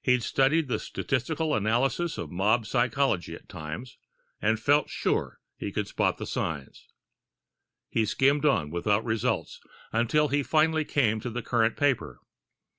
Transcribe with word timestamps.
He'd 0.00 0.22
studied 0.22 0.68
the 0.68 0.78
statistical 0.78 1.54
analysis 1.54 2.16
of 2.16 2.30
mob 2.30 2.64
psychology 2.66 3.34
at 3.34 3.50
times, 3.50 3.98
and 4.40 4.58
felt 4.58 4.88
sure 4.88 5.40
he 5.58 5.70
could 5.72 5.86
spot 5.86 6.16
the 6.16 6.24
signs. 6.24 6.86
He 7.90 8.06
skimmed 8.06 8.46
on, 8.46 8.70
without 8.70 9.04
results, 9.04 9.60
until 9.92 10.28
he 10.28 10.42
finally 10.42 10.86
came 10.86 11.20
to 11.20 11.28
the 11.28 11.42
current 11.42 11.76
paper. 11.76 12.18